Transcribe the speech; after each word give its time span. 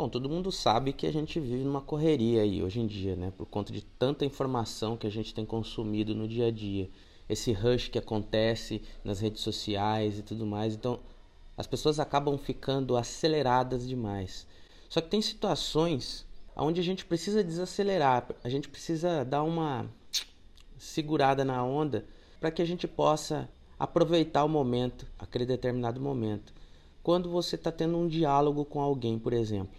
Bom, 0.00 0.08
todo 0.08 0.30
mundo 0.30 0.50
sabe 0.50 0.94
que 0.94 1.06
a 1.06 1.12
gente 1.12 1.38
vive 1.38 1.62
numa 1.62 1.82
correria 1.82 2.40
aí 2.40 2.62
hoje 2.62 2.80
em 2.80 2.86
dia, 2.86 3.14
né? 3.14 3.30
Por 3.36 3.44
conta 3.44 3.70
de 3.70 3.82
tanta 3.82 4.24
informação 4.24 4.96
que 4.96 5.06
a 5.06 5.10
gente 5.10 5.34
tem 5.34 5.44
consumido 5.44 6.14
no 6.14 6.26
dia 6.26 6.46
a 6.46 6.50
dia. 6.50 6.88
Esse 7.28 7.52
rush 7.52 7.88
que 7.88 7.98
acontece 7.98 8.80
nas 9.04 9.20
redes 9.20 9.42
sociais 9.42 10.18
e 10.18 10.22
tudo 10.22 10.46
mais. 10.46 10.74
Então, 10.74 11.00
as 11.54 11.66
pessoas 11.66 12.00
acabam 12.00 12.38
ficando 12.38 12.96
aceleradas 12.96 13.86
demais. 13.86 14.46
Só 14.88 15.02
que 15.02 15.10
tem 15.10 15.20
situações 15.20 16.26
onde 16.56 16.80
a 16.80 16.84
gente 16.84 17.04
precisa 17.04 17.44
desacelerar, 17.44 18.26
a 18.42 18.48
gente 18.48 18.70
precisa 18.70 19.22
dar 19.22 19.42
uma 19.42 19.84
segurada 20.78 21.44
na 21.44 21.62
onda 21.62 22.06
para 22.40 22.50
que 22.50 22.62
a 22.62 22.66
gente 22.66 22.88
possa 22.88 23.50
aproveitar 23.78 24.44
o 24.44 24.48
momento, 24.48 25.06
aquele 25.18 25.44
determinado 25.44 26.00
momento. 26.00 26.54
Quando 27.02 27.28
você 27.28 27.56
está 27.56 27.70
tendo 27.70 27.98
um 27.98 28.08
diálogo 28.08 28.64
com 28.64 28.80
alguém, 28.80 29.18
por 29.18 29.34
exemplo, 29.34 29.78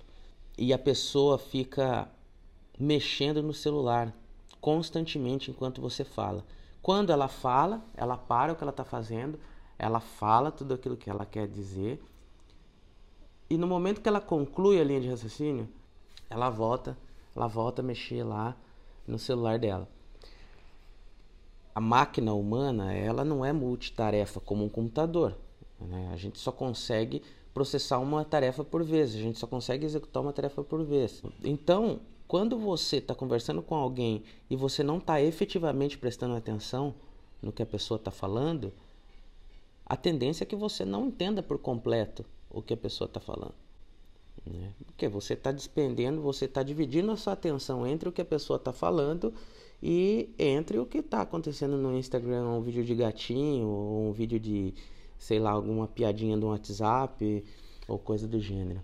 e 0.62 0.71
a 0.73 0.78
pessoa 0.78 1.39
fica 1.39 2.07
mexendo 2.79 3.42
no 3.42 3.51
celular 3.51 4.14
constantemente 4.61 5.50
enquanto 5.50 5.82
você 5.82 6.04
fala. 6.04 6.46
Quando 6.84 7.11
ela 7.11 7.28
fala, 7.28 7.84
ela 7.97 8.15
para 8.15 8.54
o 8.54 8.56
que 8.56 8.64
ela 8.64 8.70
está 8.70 8.84
fazendo, 8.84 9.39
ela 9.79 10.00
fala 10.00 10.51
tudo 10.51 10.75
aquilo 10.75 10.96
que 10.96 11.10
ela 11.10 11.25
quer 11.25 11.47
dizer, 11.47 12.00
e 13.50 13.57
no 13.57 13.65
momento 13.65 14.01
que 14.01 14.07
ela 14.07 14.21
conclui 14.21 14.79
a 14.79 14.84
linha 14.84 15.01
de 15.01 15.10
raciocínio, 15.10 15.68
ela 16.29 16.51
volta, 16.51 16.96
ela 17.36 17.48
volta 17.48 17.82
a 17.82 17.84
mexer 17.84 18.23
lá 18.23 18.56
no 19.07 19.18
celular 19.18 19.57
dela. 19.57 19.89
A 21.73 21.82
máquina 21.82 22.36
humana, 22.36 22.93
ela 22.93 23.25
não 23.25 23.43
é 23.43 23.51
multitarefa 23.51 24.39
como 24.39 24.64
um 24.64 24.70
computador. 24.70 25.36
Né? 25.88 26.10
A 26.14 26.18
gente 26.18 26.40
só 26.40 26.52
consegue 26.52 27.21
processar 27.54 28.00
uma 28.00 28.24
tarefa 28.24 28.64
por 28.64 28.84
vez, 28.84 29.14
a 29.14 29.20
gente 29.20 29.38
só 29.38 29.48
consegue 29.48 29.86
executar 29.86 30.24
uma 30.24 30.32
tarefa 30.34 30.64
por 30.64 30.84
vez. 30.84 31.21
Então, 31.44 32.00
quando 32.28 32.58
você 32.58 32.98
está 32.98 33.14
conversando 33.14 33.62
com 33.62 33.76
alguém 33.76 34.23
e 34.50 34.56
você 34.56 34.84
não 34.84 34.98
está 34.98 35.22
efetivamente 35.22 35.98
prestando 35.98 36.36
atenção 36.36 36.94
no 37.42 37.52
que 37.52 37.62
a 37.62 37.66
pessoa 37.66 37.98
está 37.98 38.12
falando, 38.12 38.72
a 39.86 39.98
tendência 39.98 40.44
é 40.44 40.48
que 40.48 40.56
você 40.56 40.86
não 40.86 41.08
entenda 41.08 41.44
por 41.44 41.58
completo 41.58 42.23
o 42.50 42.62
que 42.62 42.73
a 42.73 42.78
pessoa 42.78 43.06
está 43.06 43.20
falando. 43.20 43.54
Né? 44.45 44.72
Porque 44.86 45.08
você 45.10 45.34
está 45.34 45.52
despendendo, 45.52 46.22
você 46.22 46.45
está 46.45 46.64
dividindo 46.64 47.12
a 47.12 47.18
sua 47.18 47.34
atenção 47.34 47.86
entre 47.86 48.08
o 48.08 48.12
que 48.12 48.22
a 48.22 48.26
pessoa 48.26 48.58
está 48.58 48.72
falando 48.72 49.34
e 49.84 50.30
entre 50.40 50.80
o 50.80 50.86
que 50.86 51.00
está 51.00 51.22
acontecendo 51.22 51.76
no 51.76 51.98
Instagram, 51.98 52.48
um 52.48 52.62
vídeo 52.62 52.84
de 52.84 52.95
gatinho, 52.95 53.68
ou 53.68 54.10
um 54.10 54.12
vídeo 54.12 54.40
de, 54.40 54.73
sei 55.22 55.38
lá, 55.38 55.52
alguma 55.52 55.88
piadinha 55.88 56.36
do 56.36 56.47
WhatsApp 56.47 57.45
ou 57.88 58.00
coisa 58.00 58.27
do 58.27 58.39
gênero. 58.39 58.81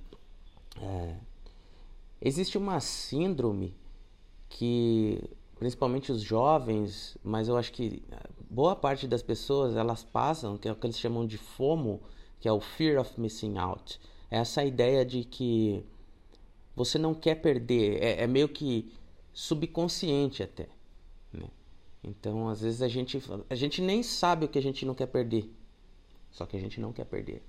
É. 0.79 1.15
Existe 2.21 2.59
uma 2.59 2.79
síndrome 2.79 3.75
que, 4.47 5.19
principalmente 5.57 6.11
os 6.11 6.21
jovens, 6.21 7.17
mas 7.23 7.47
eu 7.47 7.57
acho 7.57 7.71
que 7.73 8.03
boa 8.47 8.75
parte 8.75 9.07
das 9.07 9.23
pessoas 9.23 9.75
elas 9.75 10.03
passam, 10.03 10.59
que 10.59 10.67
é 10.67 10.71
o 10.71 10.75
que 10.75 10.85
eles 10.85 10.99
chamam 10.99 11.25
de 11.25 11.39
FOMO, 11.39 11.99
que 12.39 12.47
é 12.47 12.51
o 12.51 12.59
Fear 12.59 13.01
of 13.01 13.19
Missing 13.19 13.57
Out. 13.57 13.99
É 14.29 14.37
essa 14.37 14.63
ideia 14.63 15.03
de 15.03 15.23
que 15.23 15.83
você 16.75 16.99
não 16.99 17.15
quer 17.15 17.41
perder, 17.41 17.99
é, 17.99 18.21
é 18.21 18.27
meio 18.27 18.47
que 18.47 18.93
subconsciente 19.33 20.43
até. 20.43 20.69
Né? 21.33 21.47
Então, 22.03 22.47
às 22.47 22.61
vezes 22.61 22.83
a 22.83 22.87
gente, 22.87 23.19
a 23.49 23.55
gente 23.55 23.81
nem 23.81 24.03
sabe 24.03 24.45
o 24.45 24.47
que 24.47 24.59
a 24.59 24.61
gente 24.61 24.85
não 24.85 24.93
quer 24.93 25.07
perder, 25.07 25.51
só 26.31 26.45
que 26.45 26.55
a 26.57 26.59
gente 26.59 26.79
não 26.79 26.93
quer 26.93 27.05
perder. 27.05 27.43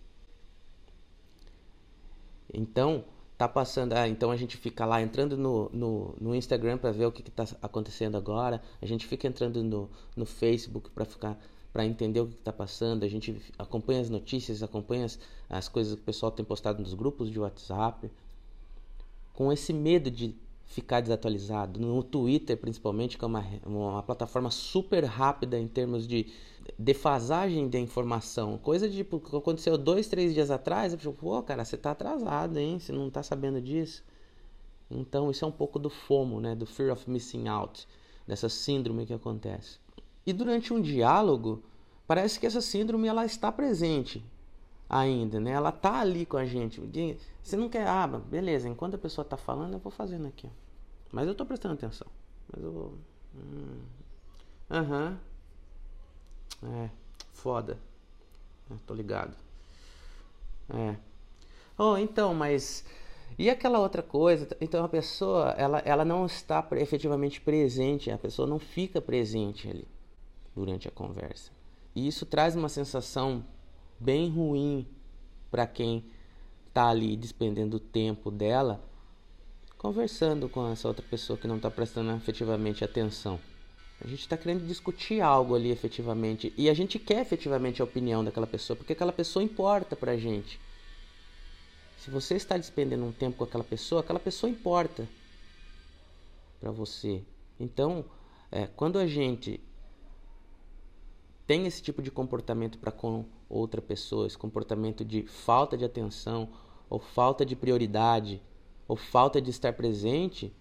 Então, 2.52 3.04
tá 3.38 3.48
passando. 3.48 3.92
Ah, 3.92 4.08
então 4.08 4.30
a 4.30 4.36
gente 4.36 4.56
fica 4.56 4.84
lá 4.84 5.00
entrando 5.00 5.36
no, 5.36 5.70
no, 5.72 6.14
no 6.20 6.34
Instagram 6.34 6.76
para 6.76 6.90
ver 6.90 7.06
o 7.06 7.12
que 7.12 7.22
está 7.26 7.44
acontecendo 7.62 8.16
agora. 8.16 8.60
A 8.82 8.86
gente 8.86 9.06
fica 9.06 9.28
entrando 9.28 9.62
no, 9.62 9.88
no 10.16 10.26
Facebook 10.26 10.90
para 10.90 11.04
ficar 11.04 11.38
para 11.72 11.84
entender 11.86 12.20
o 12.20 12.26
que 12.26 12.34
está 12.34 12.52
passando. 12.52 13.04
A 13.04 13.08
gente 13.08 13.40
acompanha 13.56 14.00
as 14.00 14.10
notícias, 14.10 14.62
acompanha 14.62 15.04
as, 15.04 15.18
as 15.48 15.68
coisas 15.68 15.94
que 15.94 16.00
o 16.00 16.04
pessoal 16.04 16.32
tem 16.32 16.44
postado 16.44 16.82
nos 16.82 16.94
grupos 16.94 17.30
de 17.30 17.38
WhatsApp. 17.38 18.10
Com 19.32 19.52
esse 19.52 19.72
medo 19.72 20.10
de 20.10 20.34
ficar 20.68 21.00
desatualizado. 21.00 21.80
No 21.80 22.02
Twitter, 22.02 22.56
principalmente, 22.56 23.18
que 23.18 23.24
é 23.24 23.26
uma, 23.26 23.44
uma 23.66 24.02
plataforma 24.02 24.50
super 24.50 25.02
rápida 25.04 25.58
em 25.58 25.66
termos 25.66 26.06
de 26.06 26.26
defasagem 26.78 27.68
da 27.68 27.78
informação. 27.78 28.58
Coisa 28.58 28.88
de 28.88 28.98
tipo, 28.98 29.16
aconteceu 29.36 29.76
dois, 29.78 30.06
três 30.06 30.34
dias 30.34 30.50
atrás. 30.50 30.92
Eu 30.92 30.98
falei, 30.98 31.18
pô, 31.18 31.42
cara, 31.42 31.64
você 31.64 31.74
está 31.74 31.90
atrasado, 31.90 32.58
hein? 32.58 32.78
Você 32.78 32.92
não 32.92 33.08
está 33.08 33.22
sabendo 33.22 33.60
disso. 33.60 34.04
Então, 34.90 35.30
isso 35.30 35.44
é 35.44 35.48
um 35.48 35.52
pouco 35.52 35.78
do 35.78 35.90
FOMO, 35.90 36.40
né? 36.40 36.54
Do 36.54 36.66
Fear 36.66 36.92
of 36.92 37.10
Missing 37.10 37.48
Out. 37.48 37.88
Dessa 38.26 38.50
síndrome 38.50 39.06
que 39.06 39.14
acontece. 39.14 39.78
E 40.26 40.34
durante 40.34 40.74
um 40.74 40.82
diálogo, 40.82 41.62
parece 42.06 42.38
que 42.38 42.46
essa 42.46 42.60
síndrome 42.60 43.08
ela 43.08 43.24
está 43.24 43.50
presente 43.50 44.22
ainda, 44.88 45.38
né? 45.38 45.50
Ela 45.50 45.70
tá 45.70 46.00
ali 46.00 46.24
com 46.24 46.36
a 46.36 46.46
gente. 46.46 46.80
Você 47.42 47.56
não 47.56 47.68
quer, 47.68 47.86
ah, 47.86 48.06
beleza, 48.06 48.68
enquanto 48.68 48.94
a 48.94 48.98
pessoa 48.98 49.24
tá 49.24 49.36
falando, 49.36 49.74
eu 49.74 49.78
vou 49.78 49.92
fazendo 49.92 50.26
aqui. 50.26 50.48
Mas 51.12 51.26
eu 51.26 51.34
tô 51.34 51.44
prestando 51.44 51.74
atenção. 51.74 52.06
Mas 52.52 52.64
eu 52.64 52.72
vou. 52.72 52.94
Hum, 53.34 53.80
aham. 54.70 55.18
Uhum. 56.62 56.78
É, 56.84 56.90
foda. 57.32 57.78
É, 58.70 58.74
tô 58.86 58.94
ligado. 58.94 59.36
É. 60.70 60.96
Oh, 61.76 61.96
então, 61.96 62.34
mas. 62.34 62.84
E 63.38 63.48
aquela 63.48 63.78
outra 63.78 64.02
coisa? 64.02 64.48
Então 64.60 64.84
a 64.84 64.88
pessoa, 64.88 65.50
ela, 65.56 65.78
ela 65.80 66.04
não 66.04 66.26
está 66.26 66.66
efetivamente 66.72 67.40
presente, 67.40 68.10
a 68.10 68.18
pessoa 68.18 68.48
não 68.48 68.58
fica 68.58 69.00
presente 69.00 69.68
ali 69.68 69.86
durante 70.56 70.88
a 70.88 70.90
conversa. 70.90 71.52
E 71.94 72.08
isso 72.08 72.26
traz 72.26 72.56
uma 72.56 72.68
sensação 72.68 73.44
bem 73.98 74.28
ruim 74.28 74.86
para 75.50 75.66
quem 75.66 76.04
está 76.68 76.88
ali 76.88 77.16
despendendo 77.16 77.78
o 77.78 77.80
tempo 77.80 78.30
dela 78.30 78.82
conversando 79.78 80.48
com 80.48 80.70
essa 80.70 80.88
outra 80.88 81.04
pessoa 81.08 81.38
que 81.38 81.46
não 81.46 81.56
está 81.56 81.70
prestando 81.70 82.10
efetivamente 82.10 82.84
atenção. 82.84 83.38
A 84.00 84.06
gente 84.08 84.20
está 84.20 84.36
querendo 84.36 84.66
discutir 84.66 85.20
algo 85.20 85.54
ali 85.54 85.70
efetivamente 85.70 86.52
e 86.56 86.68
a 86.68 86.74
gente 86.74 86.98
quer 86.98 87.20
efetivamente 87.20 87.80
a 87.80 87.84
opinião 87.84 88.24
daquela 88.24 88.46
pessoa 88.46 88.76
porque 88.76 88.92
aquela 88.92 89.12
pessoa 89.12 89.42
importa 89.42 89.96
para 89.96 90.16
gente. 90.16 90.60
Se 91.98 92.10
você 92.10 92.34
está 92.34 92.56
despendendo 92.56 93.04
um 93.04 93.12
tempo 93.12 93.38
com 93.38 93.44
aquela 93.44 93.64
pessoa, 93.64 94.00
aquela 94.00 94.20
pessoa 94.20 94.50
importa 94.50 95.08
para 96.60 96.70
você. 96.70 97.22
Então, 97.58 98.04
é, 98.50 98.66
quando 98.66 98.98
a 98.98 99.06
gente 99.06 99.60
tem 101.46 101.66
esse 101.66 101.82
tipo 101.82 102.02
de 102.02 102.10
comportamento 102.10 102.78
para 102.78 102.92
com 102.92 103.24
outra 103.48 103.80
pessoa, 103.80 104.26
esse 104.26 104.36
comportamento 104.36 105.04
de 105.04 105.22
falta 105.22 105.76
de 105.76 105.84
atenção 105.84 106.48
ou 106.88 106.98
falta 106.98 107.44
de 107.44 107.56
prioridade 107.56 108.42
ou 108.86 108.96
falta 108.96 109.40
de 109.40 109.50
estar 109.50 109.72
presente, 109.72 110.52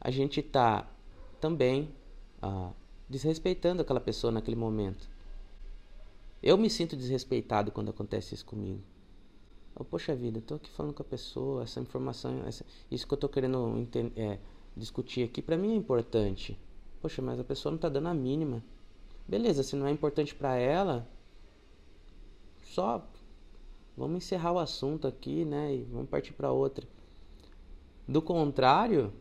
a 0.00 0.10
gente 0.10 0.40
está 0.40 0.88
também 1.40 1.94
ah, 2.40 2.72
desrespeitando 3.08 3.82
aquela 3.82 4.00
pessoa 4.00 4.32
naquele 4.32 4.56
momento. 4.56 5.08
Eu 6.42 6.58
me 6.58 6.68
sinto 6.68 6.96
desrespeitado 6.96 7.70
quando 7.70 7.90
acontece 7.90 8.34
isso 8.34 8.44
comigo. 8.44 8.80
Poxa 9.90 10.14
vida, 10.14 10.38
estou 10.38 10.56
aqui 10.56 10.70
falando 10.70 10.92
com 10.92 11.02
a 11.02 11.06
pessoa, 11.06 11.62
essa 11.62 11.80
informação, 11.80 12.44
essa, 12.46 12.64
isso 12.90 13.06
que 13.06 13.14
eu 13.14 13.16
estou 13.16 13.30
querendo 13.30 13.88
é, 14.16 14.38
discutir 14.76 15.22
aqui, 15.22 15.40
para 15.40 15.56
mim 15.56 15.72
é 15.72 15.76
importante. 15.76 16.58
Poxa, 17.00 17.22
mas 17.22 17.40
a 17.40 17.44
pessoa 17.44 17.70
não 17.70 17.76
está 17.76 17.88
dando 17.88 18.08
a 18.08 18.14
mínima. 18.14 18.62
Beleza, 19.26 19.62
se 19.62 19.74
não 19.74 19.86
é 19.86 19.90
importante 19.90 20.34
para 20.34 20.56
ela, 20.56 21.08
só 22.72 23.06
vamos 23.94 24.24
encerrar 24.24 24.52
o 24.52 24.58
assunto 24.58 25.06
aqui, 25.06 25.44
né? 25.44 25.74
E 25.74 25.82
vamos 25.84 26.08
partir 26.08 26.32
para 26.32 26.50
outra. 26.50 26.86
Do 28.08 28.22
contrário, 28.22 29.12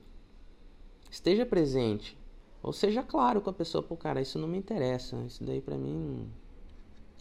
esteja 1.10 1.46
presente. 1.46 2.18
Ou 2.64 2.72
seja 2.72 3.04
claro 3.04 3.42
com 3.42 3.50
a 3.50 3.54
pessoa, 3.54 3.84
pô, 3.84 3.98
cara, 3.98 4.22
isso 4.22 4.40
não 4.40 4.48
me 4.48 4.58
interessa. 4.58 5.18
Isso 5.28 5.44
daí 5.44 5.60
para 5.60 5.76
mim 5.76 6.30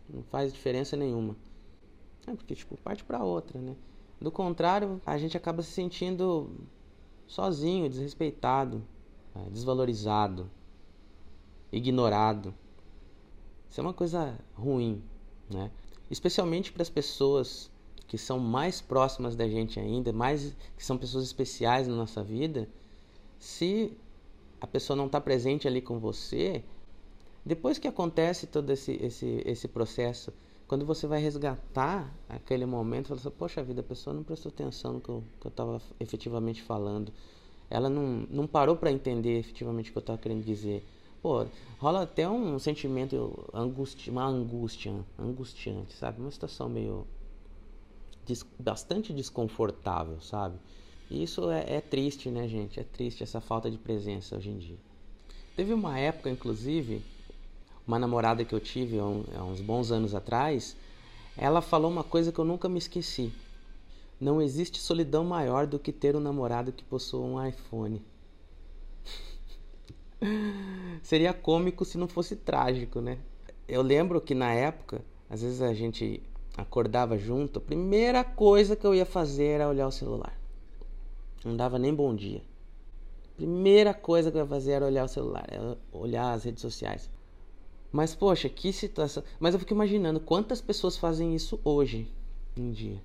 não, 0.09 0.23
faz 0.25 0.53
diferença 0.53 0.97
nenhuma. 0.97 1.35
É 2.27 2.35
porque, 2.35 2.55
tipo, 2.55 2.77
parte 2.77 3.03
para 3.03 3.25
outra, 3.25 3.61
né? 3.61 3.75
Do 4.21 4.31
contrário, 4.31 5.01
a 5.05 5.19
gente 5.19 5.37
acaba 5.37 5.63
se 5.63 5.71
sentindo 5.71 6.51
sozinho, 7.27 7.89
desrespeitado, 7.89 8.85
né? 9.35 9.49
desvalorizado, 9.51 10.49
ignorado. 11.73 12.55
Isso 13.69 13.81
é 13.81 13.83
uma 13.83 13.95
coisa 13.95 14.39
ruim, 14.55 15.03
né? 15.51 15.73
Especialmente 16.11 16.73
para 16.73 16.83
as 16.83 16.91
pessoas 16.91 17.71
que 18.07 18.19
são 18.19 18.39
mais 18.39 18.81
próximas 18.81 19.37
da 19.37 19.49
gente 19.49 19.79
ainda, 19.79 20.13
mais 20.13 20.57
que 20.77 20.85
são 20.85 20.99
pessoas 20.99 21.25
especiais 21.25 21.87
na 21.87 21.95
nossa 21.95 22.23
vida. 22.23 22.69
Se 23.39 23.97
a 24.61 24.67
pessoa 24.67 24.97
não 24.97 25.07
está 25.07 25.21
presente 25.21 25.69
ali 25.69 25.81
com 25.81 25.99
você, 25.99 26.65
depois 27.47 27.79
que 27.79 27.87
acontece 27.87 28.47
todo 28.47 28.71
esse, 28.71 28.93
esse, 29.01 29.43
esse 29.47 29.69
processo 29.69 30.33
quando 30.71 30.87
você 30.87 31.05
vai 31.05 31.21
resgatar 31.21 32.15
aquele 32.29 32.65
momento, 32.65 33.09
você 33.09 33.09
fala 33.09 33.21
assim, 33.23 33.37
poxa 33.37 33.61
vida, 33.61 33.81
a 33.81 33.83
pessoa 33.83 34.15
não 34.15 34.23
prestou 34.23 34.51
atenção 34.51 34.93
no 34.93 35.01
que 35.01 35.09
eu 35.09 35.25
estava 35.45 35.83
efetivamente 35.99 36.63
falando. 36.63 37.13
Ela 37.69 37.91
não, 37.91 38.25
não 38.31 38.47
parou 38.47 38.77
para 38.77 38.93
entender 38.93 39.37
efetivamente 39.37 39.91
o 39.91 39.93
que 39.93 39.99
eu 39.99 40.01
estava 40.01 40.17
querendo 40.17 40.45
dizer. 40.45 40.87
Pô, 41.23 41.47
rola 41.79 42.03
até 42.03 42.29
um 42.29 42.59
sentimento 42.59 43.45
angusti 43.53 44.09
uma 44.09 44.25
angústia, 44.25 44.95
angustiante, 45.19 45.93
sabe? 45.93 46.21
Uma 46.21 46.31
situação 46.31 46.69
meio 46.69 47.07
des 48.25 48.45
bastante 48.59 49.13
desconfortável, 49.13 50.21
sabe? 50.21 50.57
E 51.11 51.23
isso 51.23 51.51
é, 51.51 51.77
é 51.77 51.81
triste, 51.81 52.31
né, 52.31 52.49
gente? 52.49 52.81
É 52.81 52.85
triste 52.85 53.23
essa 53.23 53.41
falta 53.41 53.71
de 53.71 53.77
presença 53.77 54.37
hoje 54.37 54.49
em 54.49 54.59
dia. 54.59 54.79
Teve 55.55 55.75
uma 55.75 55.99
época, 55.99 56.31
inclusive, 56.31 57.03
uma 57.87 57.99
namorada 57.99 58.45
que 58.45 58.55
eu 58.55 58.61
tive 58.61 58.99
há, 58.99 59.05
um, 59.05 59.25
há 59.37 59.45
uns 59.45 59.61
bons 59.61 59.91
anos 59.91 60.15
atrás, 60.15 60.75
ela 61.37 61.61
falou 61.61 61.91
uma 61.91 62.05
coisa 62.05 62.33
que 62.33 62.39
eu 62.39 62.45
nunca 62.45 62.69
me 62.69 62.79
esqueci. 62.79 63.33
Não 64.19 64.41
existe 64.41 64.79
solidão 64.79 65.25
maior 65.25 65.67
do 65.67 65.79
que 65.79 65.93
ter 65.93 66.17
um 66.17 66.21
namorado 66.21 66.73
que 66.73 66.85
possua 66.85 67.21
um 67.21 67.47
iPhone. 67.47 68.01
Seria 71.03 71.33
cômico 71.33 71.85
se 71.85 71.99
não 71.99 72.09
fosse 72.09 72.37
trágico, 72.37 73.01
né? 73.01 73.19
Eu 73.67 73.83
lembro 73.83 74.21
que 74.21 74.35
na 74.35 74.53
época, 74.53 75.03
às 75.29 75.43
vezes 75.43 75.63
a 75.63 75.73
gente 75.73 76.23
acordava 76.57 77.17
junto, 77.17 77.59
a 77.59 77.63
primeira 77.63 78.23
coisa 78.25 78.77
que 78.77 78.87
eu 78.87 78.95
ia 78.95 79.07
fazer 79.07 79.47
era 79.47 79.69
olhar 79.69 79.87
o 79.87 79.93
celular. 79.93 80.39
Não 81.45 81.57
dava 81.57 81.79
nem 81.79 81.95
bom 81.95 82.15
dia. 82.15 82.43
Primeira 83.37 83.95
coisa 83.95 84.31
que 84.31 84.37
eu 84.37 84.43
ia 84.43 84.47
fazer 84.47 84.73
era 84.73 84.87
olhar 84.87 85.05
o 85.05 85.09
celular, 85.09 85.47
olhar 85.93 86.33
as 86.33 86.45
redes 86.45 86.61
sociais. 86.61 87.09
Mas 87.91 88.15
poxa, 88.15 88.49
que 88.49 88.73
situação. 88.73 89.23
Mas 89.39 89.55
eu 89.55 89.61
fico 89.61 89.73
imaginando 89.73 90.21
quantas 90.21 90.61
pessoas 90.61 90.97
fazem 90.97 91.35
isso 91.35 91.59
hoje 91.65 92.13
em 92.57 92.71
dia. 92.71 93.03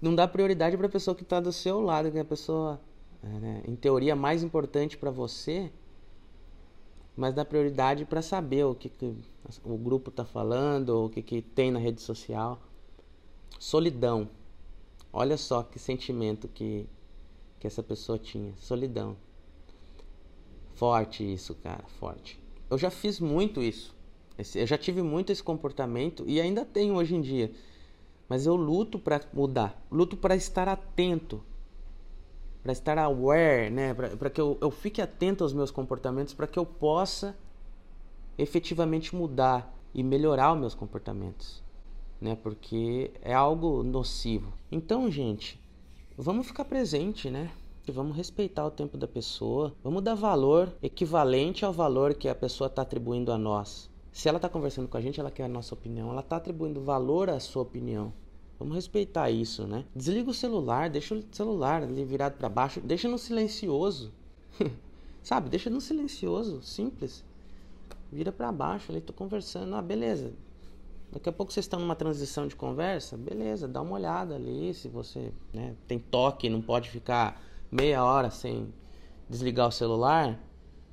Não 0.00 0.14
dá 0.14 0.26
prioridade 0.26 0.76
para 0.76 0.86
a 0.86 0.90
pessoa 0.90 1.14
que 1.14 1.22
está 1.22 1.38
do 1.40 1.52
seu 1.52 1.80
lado, 1.80 2.10
que 2.10 2.16
é 2.16 2.22
a 2.22 2.24
pessoa, 2.24 2.80
é, 2.80 2.89
né, 3.22 3.62
em 3.66 3.76
teoria, 3.76 4.16
mais 4.16 4.42
importante 4.42 4.96
para 4.96 5.10
você, 5.10 5.70
mas 7.16 7.34
dá 7.34 7.44
prioridade 7.44 8.04
para 8.04 8.22
saber 8.22 8.64
o 8.64 8.74
que, 8.74 8.88
que 8.88 9.14
o 9.64 9.76
grupo 9.76 10.10
está 10.10 10.24
falando, 10.24 11.04
o 11.04 11.10
que, 11.10 11.22
que 11.22 11.42
tem 11.42 11.70
na 11.70 11.78
rede 11.78 12.00
social. 12.00 12.58
Solidão. 13.58 14.28
Olha 15.12 15.36
só 15.36 15.62
que 15.62 15.78
sentimento 15.78 16.48
que, 16.48 16.86
que 17.58 17.66
essa 17.66 17.82
pessoa 17.82 18.18
tinha. 18.18 18.54
Solidão. 18.56 19.16
Forte 20.72 21.30
isso, 21.30 21.54
cara, 21.56 21.84
forte. 21.98 22.40
Eu 22.70 22.78
já 22.78 22.90
fiz 22.90 23.20
muito 23.20 23.62
isso. 23.62 23.94
Eu 24.54 24.66
já 24.66 24.78
tive 24.78 25.02
muito 25.02 25.30
esse 25.30 25.42
comportamento 25.42 26.24
e 26.26 26.40
ainda 26.40 26.64
tenho 26.64 26.94
hoje 26.94 27.14
em 27.14 27.20
dia. 27.20 27.52
Mas 28.28 28.46
eu 28.46 28.56
luto 28.56 28.98
para 28.98 29.20
mudar, 29.32 29.84
luto 29.90 30.16
para 30.16 30.36
estar 30.36 30.68
atento, 30.68 31.42
para 32.62 32.72
estar 32.72 32.98
aware, 32.98 33.70
né? 33.70 33.94
para 33.94 34.30
que 34.30 34.40
eu, 34.40 34.58
eu 34.60 34.70
fique 34.70 35.00
atento 35.00 35.44
aos 35.44 35.52
meus 35.52 35.70
comportamentos, 35.70 36.34
para 36.34 36.46
que 36.46 36.58
eu 36.58 36.66
possa 36.66 37.36
efetivamente 38.36 39.14
mudar 39.14 39.74
e 39.94 40.02
melhorar 40.02 40.52
os 40.52 40.60
meus 40.60 40.74
comportamentos, 40.74 41.62
né? 42.20 42.36
Porque 42.36 43.12
é 43.20 43.34
algo 43.34 43.82
nocivo. 43.82 44.52
Então, 44.70 45.10
gente, 45.10 45.60
vamos 46.16 46.46
ficar 46.46 46.64
presente, 46.64 47.28
né? 47.28 47.50
Vamos 47.88 48.16
respeitar 48.16 48.64
o 48.64 48.70
tempo 48.70 48.96
da 48.96 49.08
pessoa, 49.08 49.74
vamos 49.82 50.02
dar 50.02 50.14
valor 50.14 50.72
equivalente 50.80 51.64
ao 51.64 51.72
valor 51.72 52.14
que 52.14 52.28
a 52.28 52.34
pessoa 52.34 52.68
está 52.68 52.82
atribuindo 52.82 53.32
a 53.32 53.38
nós. 53.38 53.90
Se 54.12 54.28
ela 54.28 54.36
está 54.36 54.48
conversando 54.48 54.86
com 54.86 54.96
a 54.96 55.00
gente, 55.00 55.18
ela 55.18 55.30
quer 55.30 55.44
a 55.44 55.48
nossa 55.48 55.74
opinião, 55.74 56.10
ela 56.10 56.20
está 56.20 56.36
atribuindo 56.36 56.80
valor 56.80 57.28
à 57.28 57.40
sua 57.40 57.62
opinião. 57.62 58.12
Vamos 58.60 58.76
respeitar 58.76 59.28
isso, 59.30 59.66
né? 59.66 59.84
Desliga 59.96 60.30
o 60.30 60.34
celular, 60.34 60.88
deixa 60.88 61.16
o 61.16 61.24
celular 61.32 61.82
ali 61.82 62.04
virado 62.04 62.36
para 62.36 62.48
baixo, 62.48 62.80
deixa 62.80 63.08
no 63.08 63.18
silencioso. 63.18 64.12
Sabe? 65.20 65.50
Deixa 65.50 65.68
no 65.68 65.80
silencioso, 65.80 66.62
simples 66.62 67.24
vira 68.12 68.32
para 68.32 68.50
baixo 68.50 68.90
ali, 68.90 69.00
tô 69.00 69.12
conversando, 69.12 69.74
ah, 69.76 69.82
beleza. 69.82 70.32
Daqui 71.12 71.28
a 71.28 71.32
pouco 71.32 71.52
vocês 71.52 71.64
estão 71.64 71.80
numa 71.80 71.96
transição 71.96 72.46
de 72.46 72.54
conversa, 72.54 73.16
beleza, 73.16 73.66
dá 73.66 73.80
uma 73.82 73.94
olhada 73.94 74.36
ali, 74.36 74.72
se 74.74 74.88
você 74.88 75.32
né, 75.52 75.74
tem 75.86 75.98
toque, 75.98 76.48
não 76.48 76.62
pode 76.62 76.88
ficar 76.88 77.42
meia 77.70 78.04
hora 78.04 78.30
sem 78.30 78.72
desligar 79.28 79.68
o 79.68 79.72
celular 79.72 80.38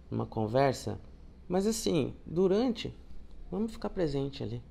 numa 0.09 0.25
conversa. 0.25 0.99
Mas 1.47 1.67
assim, 1.67 2.13
durante, 2.25 2.93
vamos 3.51 3.71
ficar 3.71 3.89
presente 3.89 4.43
ali, 4.43 4.61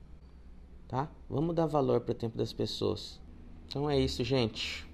tá? 0.88 1.08
Vamos 1.28 1.54
dar 1.54 1.66
valor 1.66 2.00
para 2.00 2.12
o 2.12 2.14
tempo 2.14 2.36
das 2.36 2.52
pessoas. 2.52 3.20
Então 3.68 3.88
é 3.90 3.98
isso, 3.98 4.22
gente. 4.24 4.86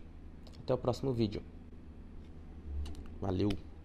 Até 0.60 0.74
o 0.74 0.78
próximo 0.78 1.12
vídeo. 1.12 1.42
Valeu! 3.20 3.50